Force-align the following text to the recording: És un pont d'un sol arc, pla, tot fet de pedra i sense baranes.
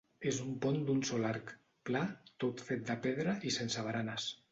És 0.29 0.37
un 0.43 0.53
pont 0.61 0.77
d'un 0.85 1.01
sol 1.09 1.27
arc, 1.31 1.53
pla, 1.89 2.01
tot 2.45 2.63
fet 2.71 2.81
de 2.89 2.95
pedra 3.05 3.37
i 3.51 3.53
sense 3.59 3.85
baranes. 3.89 4.27